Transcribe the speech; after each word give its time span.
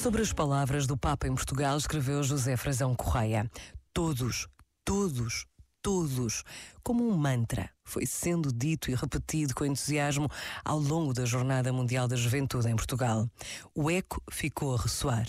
Sobre 0.00 0.22
as 0.22 0.32
palavras 0.32 0.86
do 0.86 0.96
Papa 0.96 1.28
em 1.28 1.34
Portugal, 1.34 1.76
escreveu 1.76 2.22
José 2.22 2.56
Frazão 2.56 2.94
Correia. 2.94 3.50
Todos, 3.92 4.48
todos, 4.82 5.44
todos, 5.82 6.42
como 6.82 7.06
um 7.06 7.14
mantra, 7.14 7.68
foi 7.84 8.06
sendo 8.06 8.50
dito 8.50 8.90
e 8.90 8.94
repetido 8.94 9.54
com 9.54 9.62
entusiasmo 9.62 10.26
ao 10.64 10.78
longo 10.78 11.12
da 11.12 11.26
Jornada 11.26 11.70
Mundial 11.70 12.08
da 12.08 12.16
Juventude 12.16 12.70
em 12.70 12.76
Portugal. 12.76 13.28
O 13.74 13.90
eco 13.90 14.22
ficou 14.30 14.74
a 14.74 14.80
ressoar. 14.80 15.26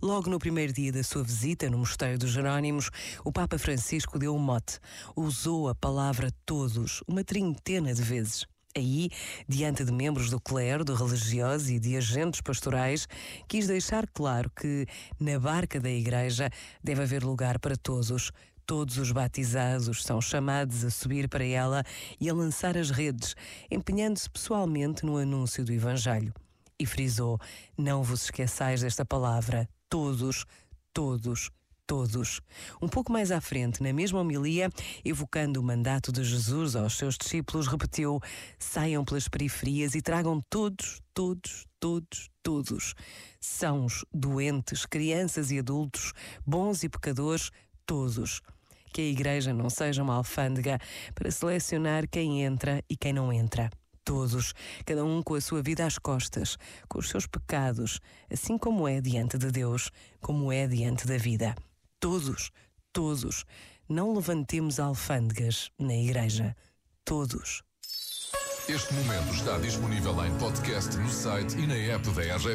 Logo 0.00 0.30
no 0.30 0.38
primeiro 0.38 0.72
dia 0.72 0.90
da 0.90 1.04
sua 1.04 1.22
visita 1.22 1.68
no 1.68 1.76
Mosteiro 1.76 2.18
dos 2.18 2.30
Jerónimos, 2.30 2.88
o 3.26 3.30
Papa 3.30 3.58
Francisco 3.58 4.18
deu 4.18 4.34
um 4.34 4.38
mote. 4.38 4.80
Usou 5.14 5.68
a 5.68 5.74
palavra 5.74 6.32
todos 6.46 7.02
uma 7.06 7.22
trintena 7.22 7.92
de 7.92 8.00
vezes. 8.00 8.46
Aí, 8.76 9.08
diante 9.48 9.84
de 9.84 9.92
membros 9.92 10.30
do 10.30 10.40
clero, 10.40 10.84
de 10.84 10.92
religiosos 10.92 11.70
e 11.70 11.78
de 11.78 11.96
agentes 11.96 12.40
pastorais, 12.40 13.06
quis 13.46 13.68
deixar 13.68 14.04
claro 14.08 14.50
que, 14.50 14.84
na 15.20 15.38
barca 15.38 15.78
da 15.78 15.90
Igreja, 15.90 16.50
deve 16.82 17.02
haver 17.02 17.22
lugar 17.22 17.60
para 17.60 17.76
todos. 17.76 18.32
Todos 18.66 18.98
os 18.98 19.12
batizados 19.12 20.02
são 20.02 20.20
chamados 20.20 20.84
a 20.84 20.90
subir 20.90 21.28
para 21.28 21.44
ela 21.44 21.84
e 22.18 22.28
a 22.28 22.34
lançar 22.34 22.76
as 22.76 22.90
redes, 22.90 23.36
empenhando-se 23.70 24.28
pessoalmente 24.28 25.06
no 25.06 25.18
anúncio 25.18 25.64
do 25.64 25.72
Evangelho. 25.72 26.34
E 26.76 26.84
frisou: 26.84 27.38
Não 27.78 28.02
vos 28.02 28.24
esqueçais 28.24 28.80
desta 28.80 29.04
palavra, 29.04 29.68
todos, 29.88 30.44
todos, 30.92 31.48
todos. 31.86 32.40
Um 32.80 32.88
pouco 32.88 33.12
mais 33.12 33.30
à 33.30 33.40
frente, 33.40 33.82
na 33.82 33.92
mesma 33.92 34.20
homilia, 34.20 34.70
evocando 35.04 35.60
o 35.60 35.62
mandato 35.62 36.12
de 36.12 36.24
Jesus 36.24 36.76
aos 36.76 36.96
seus 36.96 37.16
discípulos, 37.16 37.66
repetiu: 37.66 38.20
saiam 38.58 39.04
pelas 39.04 39.28
periferias 39.28 39.94
e 39.94 40.02
tragam 40.02 40.42
todos, 40.48 41.00
todos, 41.12 41.66
todos, 41.78 42.30
todos. 42.42 42.94
Sãos, 43.40 44.04
doentes, 44.12 44.86
crianças 44.86 45.50
e 45.50 45.58
adultos, 45.58 46.12
bons 46.46 46.82
e 46.82 46.88
pecadores, 46.88 47.50
todos. 47.86 48.40
Que 48.92 49.02
a 49.02 49.06
igreja 49.06 49.52
não 49.52 49.68
seja 49.68 50.02
uma 50.02 50.14
alfândega 50.14 50.78
para 51.14 51.30
selecionar 51.30 52.08
quem 52.08 52.42
entra 52.42 52.82
e 52.88 52.96
quem 52.96 53.12
não 53.12 53.32
entra 53.32 53.70
todos, 54.04 54.52
cada 54.84 55.02
um 55.02 55.22
com 55.22 55.34
a 55.34 55.40
sua 55.40 55.62
vida 55.62 55.86
às 55.86 55.96
costas, 55.96 56.58
com 56.90 56.98
os 56.98 57.08
seus 57.08 57.26
pecados, 57.26 58.00
assim 58.30 58.58
como 58.58 58.86
é 58.86 59.00
diante 59.00 59.38
de 59.38 59.50
Deus, 59.50 59.90
como 60.20 60.52
é 60.52 60.66
diante 60.66 61.06
da 61.06 61.16
vida 61.16 61.54
todos, 62.04 62.50
todos, 62.92 63.46
não 63.88 64.12
levantemos 64.14 64.78
alfândegas 64.78 65.70
na 65.78 65.94
igreja. 65.94 66.54
Todos. 67.02 67.62
Este 68.68 68.92
momento 68.92 69.34
está 69.34 69.56
disponível 69.56 70.12
em 70.22 70.38
podcast 70.38 70.98
no 70.98 71.08
site 71.08 71.56
e 71.56 71.66
na 71.66 71.74
app 71.74 72.06
da 72.10 72.36
RGF. 72.36 72.48